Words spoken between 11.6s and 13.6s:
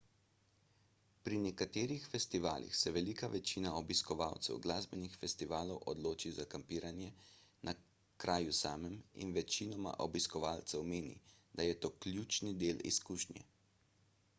da je to ključni del izkušnje